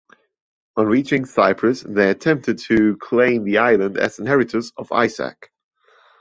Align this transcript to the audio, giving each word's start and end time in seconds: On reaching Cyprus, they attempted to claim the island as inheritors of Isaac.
On 0.77 0.87
reaching 0.87 1.25
Cyprus, 1.25 1.81
they 1.87 2.09
attempted 2.09 2.57
to 2.65 2.97
claim 2.97 3.43
the 3.43 3.59
island 3.59 3.97
as 3.99 4.17
inheritors 4.17 4.71
of 4.75 4.91
Isaac. 4.91 5.51